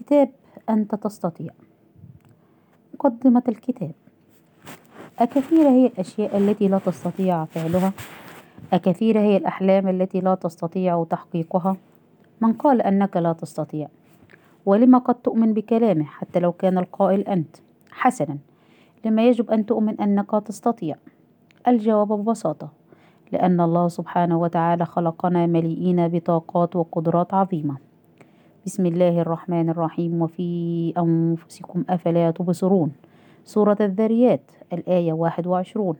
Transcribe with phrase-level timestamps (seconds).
[0.00, 0.30] كتاب
[0.70, 1.50] أنت تستطيع.
[2.94, 3.92] مقدمة الكتاب.
[5.18, 7.92] أكثيرة هي الأشياء التي لا تستطيع فعلها.
[8.72, 11.76] أكثيرة هي الأحلام التي لا تستطيع تحقيقها.
[12.40, 13.88] من قال أنك لا تستطيع.
[14.66, 17.56] ولم قد تؤمن بكلامه حتى لو كان القائل أنت.
[17.90, 18.38] حسنا.
[19.04, 20.96] لما يجب أن تؤمن أنك تستطيع.
[21.68, 22.68] الجواب ببساطة.
[23.32, 27.89] لأن الله سبحانه وتعالى خلقنا مليئين بطاقات وقدرات عظيمة.
[28.66, 32.92] بسم الله الرحمن الرحيم وفي أنفسكم أفلا تبصرون.
[33.44, 35.94] سورة الذريات الآية 21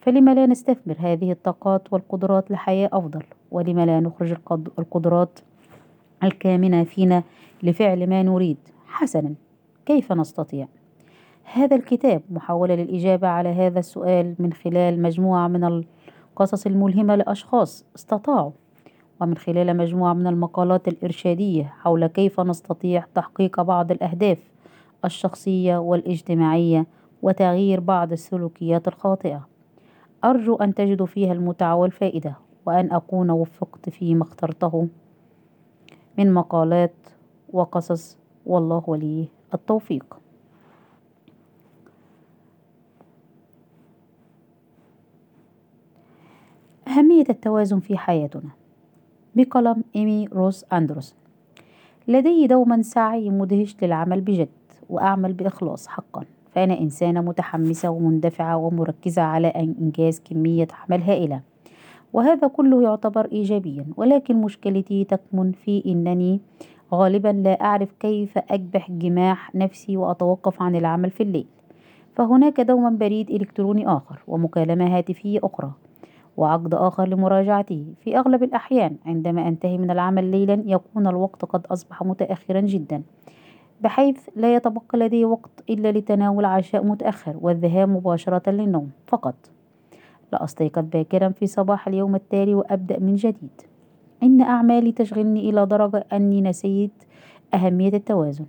[0.00, 3.22] فلم لا نستثمر هذه الطاقات والقدرات لحياة أفضل.
[3.50, 4.34] ولم لا نخرج
[4.78, 5.40] القدرات
[6.24, 7.22] الكامنة فينا
[7.62, 8.58] لفعل ما نريد.
[8.86, 9.34] حسنا
[9.86, 10.68] كيف نستطيع؟
[11.44, 15.84] هذا الكتاب محاولة للإجابة على هذا السؤال من خلال مجموعة من
[16.34, 18.50] القصص الملهمة لأشخاص استطاعوا
[19.24, 24.38] ومن خلال مجموعة من المقالات الإرشادية حول كيف نستطيع تحقيق بعض الأهداف
[25.04, 26.86] الشخصية والاجتماعية
[27.22, 29.48] وتغيير بعض السلوكيات الخاطئة.
[30.24, 32.34] أرجو أن تجدوا فيها المتعة والفائدة
[32.66, 34.88] وأن أكون وفقت فيما اخترته.
[36.18, 36.94] من مقالات
[37.52, 40.16] وقصص والله ولي التوفيق.
[46.88, 48.63] أهمية التوازن في حياتنا.
[49.36, 51.14] بقلم إيمي روس أندروس.
[52.08, 54.48] لدي دوما سعي مدهش للعمل بجد
[54.90, 56.24] وأعمل بإخلاص حقا.
[56.54, 61.40] فأنا إنسانة متحمسة ومندفعة ومركزة على إنجاز كمية عمل هائلة.
[62.12, 66.40] وهذا كله يعتبر إيجابيا ولكن مشكلتي تكمن في أنني
[66.92, 71.46] غالبا لا أعرف كيف أكبح جماح نفسي وأتوقف عن العمل في الليل.
[72.16, 75.72] فهناك دوما بريد إلكتروني آخر ومكالمة هاتفية أخرى.
[76.36, 77.84] وعقد آخر لمراجعته.
[78.00, 83.02] في أغلب الأحيان عندما أنتهي من العمل ليلا يكون الوقت قد أصبح متأخرا جدا
[83.80, 89.34] بحيث لا يتبقى لدي وقت إلا لتناول عشاء متأخر والذهاب مباشرة للنوم فقط.
[90.32, 93.60] لا أستيقظ باكرا في صباح اليوم التالي وأبدأ من جديد.
[94.22, 97.04] إن أعمالي تشغلني إلى درجة أني نسيت
[97.54, 98.46] أهمية التوازن.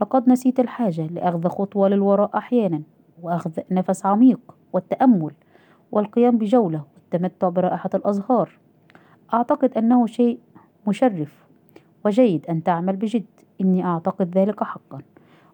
[0.00, 2.82] لقد نسيت الحاجة لأخذ خطوة للوراء أحيانا
[3.22, 4.40] وأخذ نفس عميق
[4.72, 5.32] والتأمل
[5.92, 6.82] والقيام بجولة
[7.14, 8.48] والتمتع برائحة الأزهار.
[9.34, 10.38] أعتقد أنه شيء
[10.86, 11.44] مشرف
[12.04, 13.24] وجيد أن تعمل بجد.
[13.60, 14.98] إني أعتقد ذلك حقا.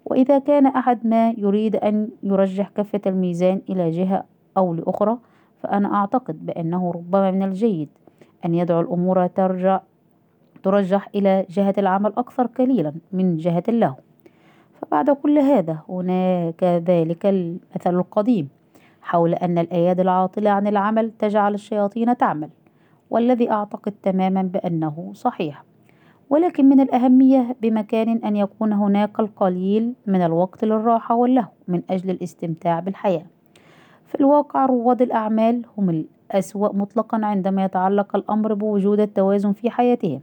[0.04, 4.24] وإذا كان أحد ما يريد أن يرجح كفة الميزان إلى جهة
[4.56, 5.18] أو لأخرى
[5.62, 7.88] فأنا أعتقد بأنه ربما من الجيد
[8.44, 9.80] أن يدعو الأمور ترجع
[10.62, 13.94] ترجح إلى جهة العمل أكثر قليلا من جهة اللهو
[14.80, 18.48] فبعد كل هذا هناك ذلك المثل القديم.
[19.02, 22.50] حول أن الأيادي العاطلة عن العمل تجعل الشياطين تعمل
[23.10, 25.64] والذي أعتقد تماما بأنه صحيح.
[26.30, 32.80] ولكن من الأهمية بمكان أن يكون هناك القليل من الوقت للراحة واللهو من أجل الاستمتاع
[32.80, 33.26] بالحياة.
[34.06, 40.20] في الواقع رواد الأعمال هم الأسوأ مطلقا عندما يتعلق الأمر بوجود التوازن في حياتهم.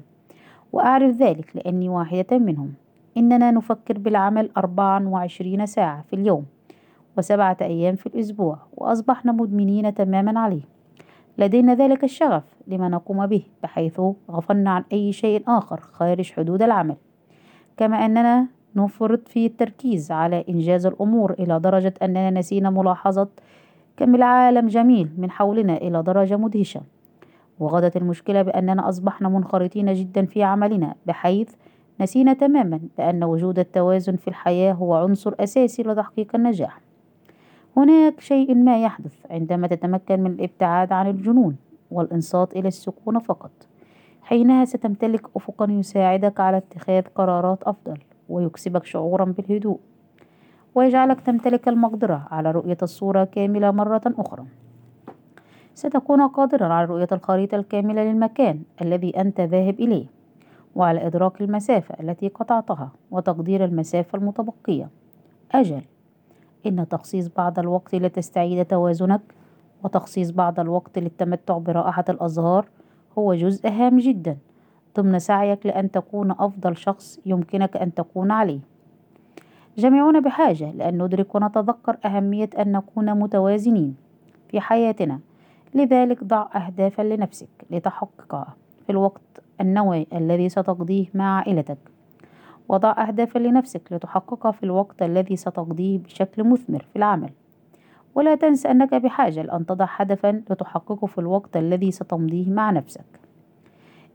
[0.74, 2.74] وأعرف ذلك لأني واحدة منهم.
[3.18, 6.46] إننا نفكر بالعمل 24 ساعة في اليوم.
[7.18, 10.62] وسبعة أيام في الأسبوع وأصبحنا مدمنين تماما عليه.
[11.38, 14.02] لدينا ذلك الشغف لما نقوم به بحيث
[14.32, 16.96] غفلنا عن أي شيء آخر خارج حدود العمل.
[17.78, 23.28] كما أننا نفرط في التركيز على إنجاز الأمور إلى درجة أننا نسينا ملاحظة
[23.98, 26.82] كم العالم جميل من حولنا إلى درجة مدهشة.
[27.60, 31.50] وغدت المشكلة بأننا أصبحنا منخرطين جدا في عملنا بحيث
[32.02, 36.87] نسينا تماما بأن وجود التوازن في الحياة هو عنصر أساسي لتحقيق النجاح.
[37.78, 41.56] هناك شيء ما يحدث عندما تتمكن من الابتعاد عن الجنون
[41.92, 43.52] والإنصات إلى السكون فقط.
[44.22, 47.98] حينها ستمتلك أفقا يساعدك على اتخاذ قرارات أفضل
[48.30, 49.80] ويكسبك شعورا بالهدوء.
[50.76, 54.46] ويجعلك تمتلك المقدرة على رؤية الصورة كاملة مرة أخرى.
[55.74, 60.06] ستكون قادرا على رؤية الخريطة الكاملة للمكان الذي أنت ذاهب إليه
[60.76, 64.90] وعلى إدراك المسافة التي قطعتها وتقدير المسافة المتبقية.
[65.52, 65.82] أجل.
[66.68, 69.22] إن تخصيص بعض الوقت لتستعيد توازنك
[69.84, 72.66] وتخصيص بعض الوقت للتمتع برائحة الأزهار
[73.18, 74.38] هو جزء هام جدا
[74.98, 78.60] ضمن سعيك لأن تكون أفضل شخص يمكنك أن تكون عليه.
[79.78, 83.96] جميعنا بحاجة لأن ندرك ونتذكر أهمية أن نكون متوازنين
[84.50, 85.20] في حياتنا.
[85.76, 88.56] لذلك ضع أهدافا لنفسك لتحققها
[88.86, 89.22] في الوقت
[89.62, 91.78] النوعي الذي ستقضيه مع عائلتك.
[92.70, 97.30] وضع أهدافا لنفسك لتحققها في الوقت الذي ستقضيه بشكل مثمر في العمل.
[98.16, 103.06] ولا تنس أنك بحاجة لأن تضع هدفا لتحققه في الوقت الذي ستمضيه مع نفسك.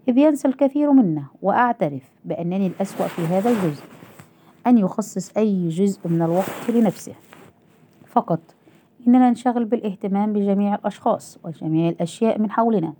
[0.08, 3.84] إذ ينسى الكثير منا وأعترف بأنني الأسوأ في هذا الجزء.
[4.66, 7.14] أن يخصص أي جزء من الوقت لنفسه.
[8.06, 8.40] فقط
[9.06, 12.92] إننا ننشغل بالاهتمام بجميع الأشخاص وجميع الأشياء من حولنا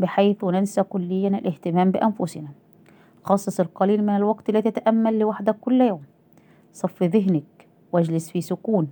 [0.00, 2.48] بحيث ننسى كليا الاهتمام بأنفسنا.
[3.26, 6.02] خصص القليل من الوقت لتتأمل لوحدك كل يوم.
[6.72, 8.88] صف ذهنك واجلس في سكون.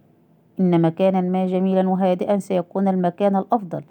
[0.60, 3.84] إن مكانا ما جميلا وهادئا سيكون المكان الأفضل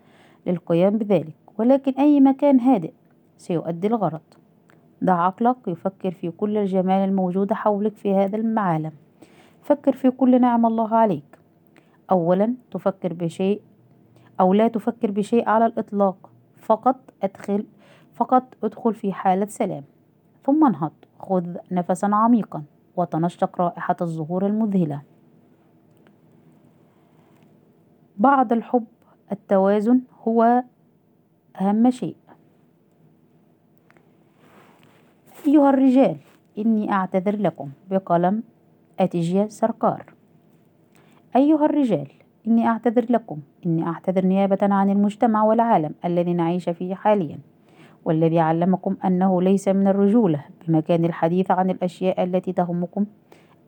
[0.48, 2.92] للقيام بذلك ولكن أي مكان هادئ
[3.38, 4.22] سيؤدي الغرض.
[5.02, 8.92] دع عقلك يفكر في كل الجمال الموجود حولك في هذا العالم
[9.62, 11.38] فكر في كل نعم الله عليك.
[12.12, 13.62] أولا تفكر بشيء
[14.40, 16.30] أو لا تفكر بشيء على الإطلاق.
[16.58, 17.66] فقط أدخل
[18.14, 19.84] فقط أدخل في حالة سلام.
[20.46, 20.92] ثم انهض.
[21.20, 22.64] خذ نفسا عميقا
[22.96, 25.02] وتنشق رائحة الزهور المذهلة.
[28.18, 28.86] بعد الحب
[29.32, 30.64] التوازن هو
[31.62, 32.16] أهم شيء.
[35.48, 36.18] أيها الرجال
[36.58, 38.44] إني أعتذر لكم بقلم
[39.00, 40.14] أتيجيا سركار
[41.36, 42.08] أيها الرجال
[42.48, 47.40] إني أعتذر لكم إني أعتذر نيابة عن المجتمع والعالم الذي نعيش فيه حاليا.
[48.06, 53.06] والذي علمكم أنه ليس من الرجولة بمكان الحديث عن الأشياء التي تهمكم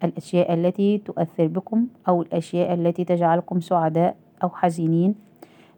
[0.04, 5.16] الأشياء التي تؤثر بكم أو الأشياء التي تجعلكم سعداء أو حزينين.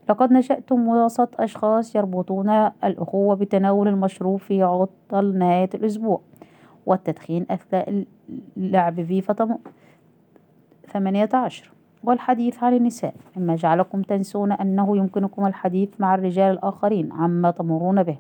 [0.10, 2.50] لقد نشأتم وسط أشخاص يربطون
[2.84, 6.22] الأخوة بتناول المشروب في عطل نهاية الأسبوع
[6.86, 8.06] والتدخين أثناء
[8.58, 9.58] اللعب فيفا
[10.94, 11.72] ثمانية عشر.
[12.04, 18.18] والحديث عن النساء مما جعلكم تنسون أنه يمكنكم الحديث مع الرجال الآخرين عما تمرون به.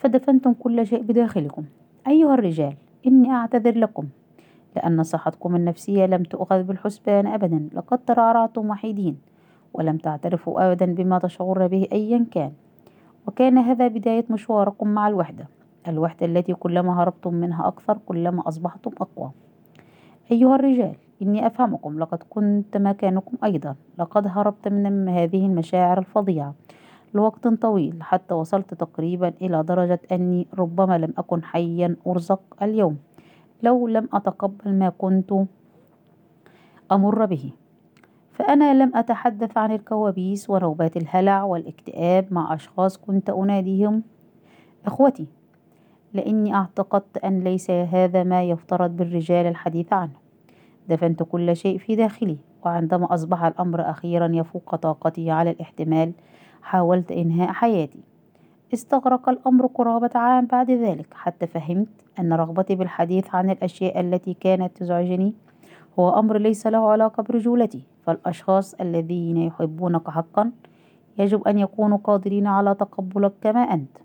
[0.00, 1.64] فدفنتم كل شيء بداخلكم.
[2.08, 2.74] أيها الرجال
[3.06, 4.06] إني أعتذر لكم
[4.76, 9.18] لأن صحتكم النفسية لم تؤخذ بالحسبان أبدا لقد ترعرعتم وحيدين
[9.74, 12.52] ولم تعترفوا أبدا بما تشعرون به أيا كان.
[13.26, 15.46] وكان هذا بداية مشواركم مع الوحدة
[15.88, 19.30] الوحدة التي كلما هربتم منها أكثر كلما أصبحتم أقوى.
[20.32, 26.54] أيها الرجال إني أفهمكم لقد كنت مكانكم أيضا لقد هربت من هذه المشاعر الفظيعة.
[27.14, 32.98] لوقت طويل حتى وصلت تقريبا إلى درجة أني ربما لم أكن حيا أرزق اليوم
[33.62, 35.32] لو لم أتقبل ما كنت
[36.92, 37.52] أمر به.
[38.32, 44.02] فأنا لم أتحدث عن الكوابيس ونوبات الهلع والاكتئاب مع أشخاص كنت أناديهم
[44.86, 45.26] إخوتي
[46.14, 50.12] لأني أعتقدت أن ليس هذا ما يفترض بالرجال الحديث عنه.
[50.88, 56.12] دفنت كل شيء في داخلي وعندما أصبح الأمر أخيرا يفوق طاقتي على الاحتمال
[56.62, 58.00] حاولت إنهاء حياتي.
[58.74, 64.76] استغرق الأمر قرابة عام بعد ذلك حتى فهمت أن رغبتي بالحديث عن الأشياء التي كانت
[64.76, 65.34] تزعجني
[65.98, 70.50] هو أمر ليس له علاقة برجولتي فالأشخاص الذين يحبونك حقا
[71.18, 73.98] يجب أن يكونوا قادرين على تقبلك كما أنت.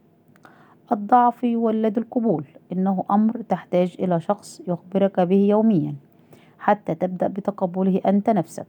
[0.91, 5.95] الضعف يولد القبول إنه أمر تحتاج إلى شخص يخبرك به يوميا
[6.59, 8.67] حتى تبدأ بتقبله أنت نفسك.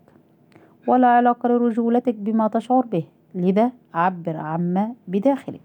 [0.89, 3.05] ولا علاقة لرجولتك بما تشعر به.
[3.35, 5.61] لذا عبر عما بداخلك.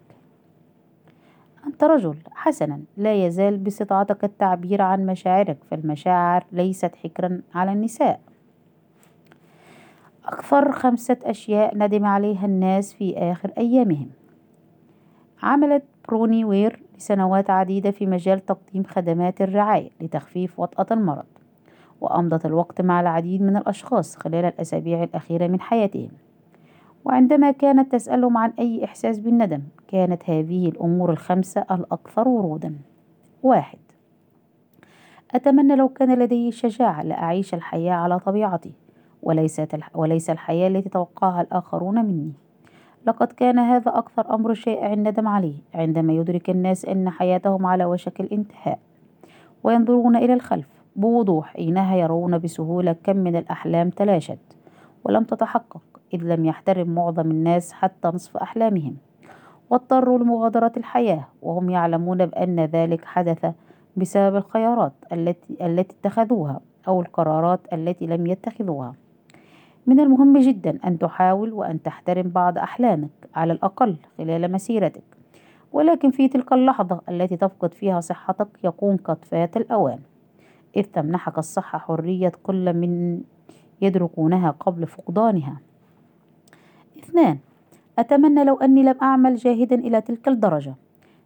[1.67, 8.19] أنت رجل حسنا لا يزال باستطاعتك التعبير عن مشاعرك فالمشاعر ليست حكرا على النساء.
[10.25, 14.09] أكثر خمسة أشياء ندم عليها الناس في آخر أيامهم.
[15.43, 21.25] عملت بروني وير لسنوات عديدة في مجال تقديم خدمات الرعاية لتخفيف وطأة المرض
[22.01, 26.09] وأمضت الوقت مع العديد من الأشخاص خلال الأسابيع الأخيرة من حياتهم.
[27.05, 32.75] وعندما كانت تسألهم عن أي إحساس بالندم كانت هذه الأمور الخمسة الأكثر ورودا.
[33.43, 33.79] واحد.
[35.31, 38.73] أتمنى لو كان لدي الشجاعة لأعيش الحياة على طبيعتي
[39.23, 42.33] وليست وليس الحياة التي توقعها الآخرون مني.
[43.07, 48.21] لقد كان هذا أكثر أمر شائع الندم عليه عندما يدرك الناس أن حياتهم على وشك
[48.21, 48.79] الانتهاء
[49.63, 54.39] وينظرون إلى الخلف بوضوح حينها يرون بسهولة كم من الأحلام تلاشت
[55.03, 55.90] ولم تتحقق.
[56.13, 58.97] إذ لم يحترم معظم الناس حتى نصف أحلامهم
[59.69, 63.45] واضطروا لمغادرة الحياة وهم يعلمون بأن ذلك حدث
[63.97, 68.95] بسبب الخيارات التي التي اتخذوها أو القرارات التي لم يتخذوها.
[69.87, 75.03] من المهم جدا أن تحاول وأن تحترم بعض أحلامك على الأقل خلال مسيرتك
[75.71, 79.99] ولكن في تلك اللحظة التي تفقد فيها صحتك يكون قد فات الأوان.
[80.77, 83.21] إذ تمنحك الصحة حرية كل من
[83.81, 85.59] يدركونها قبل فقدانها.
[87.03, 87.37] اثنان.
[87.99, 90.75] أتمنى لو أني لم أعمل جاهدا إلى تلك الدرجة.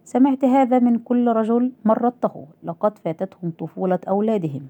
[0.06, 4.68] سمعت هذا من كل رجل مرته لقد فاتتهم طفولة أولادهم.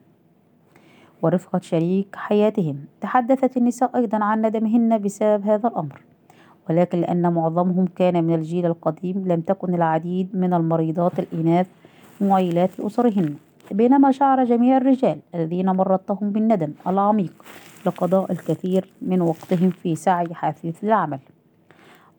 [1.21, 2.77] ورفقة شريك حياتهم.
[3.01, 6.01] تحدثت النساء أيضا عن ندمهن بسبب هذا الأمر.
[6.69, 11.67] ولكن لأن معظمهم كان من الجيل القديم لم تكن العديد من المريضات الإناث
[12.21, 13.35] معيلات لأسرهن
[13.71, 17.33] بينما شعر جميع الرجال الذين مرضتهم بالندم العميق.
[17.85, 21.19] لقضاء الكثير من وقتهم في سعي حثيث العمل.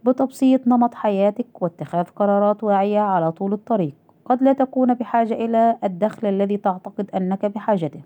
[0.05, 3.95] بتبسيط نمط حياتك واتخاذ قرارات واعية على طول الطريق.
[4.25, 8.01] قد لا تكون بحاجة إلى الدخل الذي تعتقد أنك بحاجته.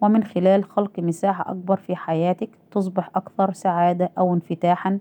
[0.00, 4.98] ومن خلال خلق مساحة أكبر في حياتك تصبح أكثر سعادة أو انفتاحا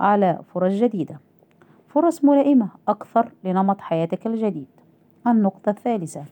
[0.00, 1.20] على فرص جديدة.
[1.88, 4.68] فرص ملائمة أكثر لنمط حياتك الجديد.
[5.26, 6.24] النقطة الثالثة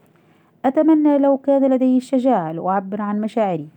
[0.65, 3.69] أتمنى لو كان لدي الشجاعة لأعبر عن مشاعري.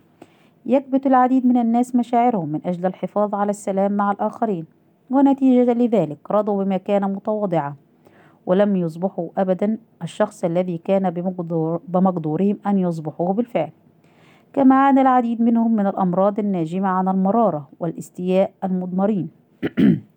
[0.66, 4.64] يكبت العديد من الناس مشاعرهم من أجل الحفاظ على السلام مع الآخرين
[5.10, 7.76] ونتيجة لذلك رضوا بمكانة متواضعة
[8.46, 13.70] ولم يصبحوا أبدا الشخص الذي كان بمقدور بمقدورهم أن يصبحوه بالفعل.
[14.52, 19.30] كما عانى العديد منهم من الأمراض الناجمة عن المرارة والاستياء المضمرين.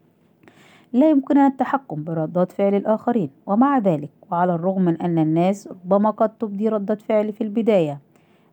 [0.93, 6.29] لا يمكننا التحكم بردات فعل الآخرين ومع ذلك وعلى الرغم من أن الناس ربما قد
[6.29, 7.99] تبدي ردة فعل في البداية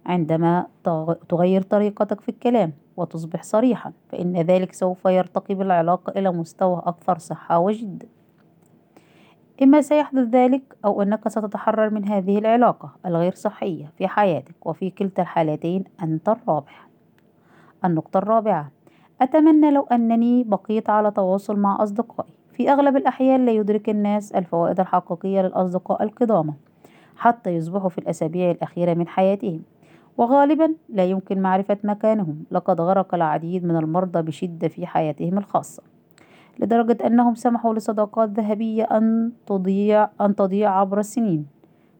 [0.07, 0.67] عندما
[1.29, 7.59] تغير طريقتك في الكلام وتصبح صريحا فإن ذلك سوف يرتقي بالعلاقة إلى مستوى أكثر صحة
[7.59, 8.05] وجد.
[9.63, 15.23] إما سيحدث ذلك أو أنك ستتحرر من هذه العلاقة الغير صحية في حياتك وفي كلتا
[15.23, 16.89] الحالتين أنت الرابح.
[17.85, 18.71] النقطة الرابعة
[19.21, 22.33] أتمنى لو أنني بقيت على تواصل مع أصدقائي.
[22.53, 26.55] في أغلب الأحيان لا يدرك الناس الفوائد الحقيقية للأصدقاء القدامى
[27.17, 29.63] حتى يصبحوا في الأسابيع الأخيرة من حياتهم.
[30.19, 32.45] وغالبا لا يمكن معرفة مكانهم.
[32.51, 35.83] لقد غرق العديد من المرضى بشدة في حياتهم الخاصة
[36.59, 41.47] لدرجة أنهم سمحوا لصداقات ذهبية أن تضيع أن تضيع عبر السنين.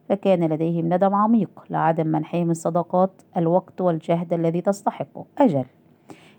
[0.09, 5.25] فكان لديهم ندم عميق لعدم منحهم الصداقات الوقت والجهد الذي تستحقه.
[5.37, 5.65] أجل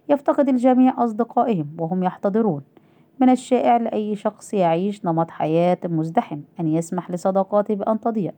[0.09, 2.63] يفتقد الجميع أصدقائهم وهم يحتضرون.
[3.21, 8.33] من الشائع لأي شخص يعيش نمط حياة مزدحم أن يسمح لصداقاته بأن تضيع.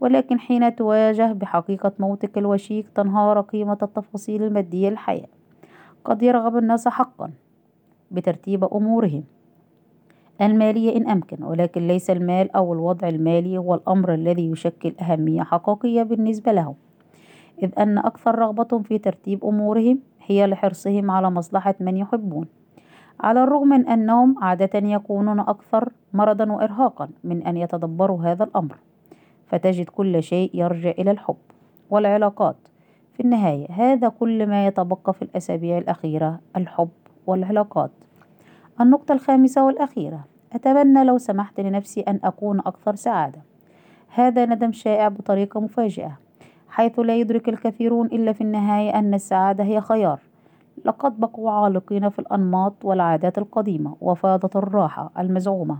[0.00, 5.28] ولكن حين تواجه بحقيقة موتك الوشيك تنهار قيمة التفاصيل المادية للحياة
[6.04, 7.30] قد يرغب الناس حقا
[8.10, 9.24] بترتيب أمورهم.
[10.40, 16.02] المالية إن أمكن ولكن ليس المال أو الوضع المالي هو الأمر الذي يشكل أهمية حقيقية
[16.02, 16.74] بالنسبة لهم.
[17.62, 22.46] إذ أن أكثر رغبة في ترتيب أمورهم هي لحرصهم على مصلحة من يحبون.
[23.20, 28.76] على الرغم من أنهم عادة يكونون أكثر مرضا وإرهاقا من أن يتدبروا هذا الأمر.
[29.48, 31.36] فتجد كل شيء يرجع إلى الحب
[31.90, 32.56] والعلاقات.
[33.14, 36.88] في النهاية هذا كل ما يتبقى في الأسابيع الأخيرة الحب
[37.26, 37.90] والعلاقات.
[38.80, 43.42] النقطة الخامسة والأخيرة أتمنى لو سمحت لنفسي أن أكون أكثر سعادة.
[44.14, 46.18] هذا ندم شائع بطريقة مفاجئة
[46.68, 50.20] حيث لا يدرك الكثيرون إلا في النهاية أن السعادة هي خيار.
[50.84, 55.78] لقد بقوا عالقين في الأنماط والعادات القديمة وفاضت الراحة المزعومة.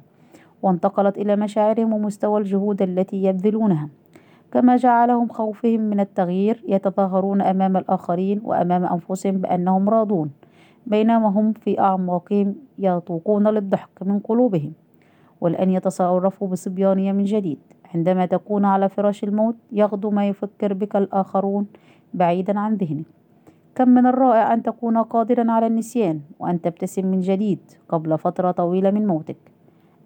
[0.62, 3.88] وانتقلت إلى مشاعرهم ومستوى الجهود التي يبذلونها.
[4.52, 10.30] كما جعلهم خوفهم من التغيير يتظاهرون أمام الآخرين وأمام أنفسهم بأنهم راضون.
[10.86, 14.72] بينما هم في أعماقهم يطوقون للضحك من قلوبهم
[15.40, 17.58] ولأن يتصرفوا بصبيانية من جديد.
[17.94, 21.66] عندما تكون على فراش الموت يغدو ما يفكر بك الآخرون
[22.14, 23.04] بعيدا عن ذهنك.
[23.74, 28.90] كم من الرائع أن تكون قادرا على النسيان وأن تبتسم من جديد قبل فترة طويلة
[28.90, 29.57] من موتك.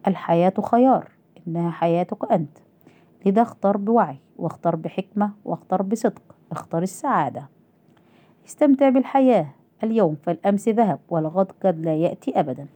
[0.06, 1.08] الحياة خيار
[1.46, 2.58] إنها حياتك أنت.
[3.26, 7.48] لذا اختر بوعي واختر بحكمة واختر بصدق اختر السعادة.
[8.46, 9.46] استمتع بالحياة.
[9.82, 12.66] اليوم فالأمس ذهب والغد قد لا يأتي أبدا.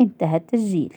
[0.00, 0.94] انتهى التسجيل.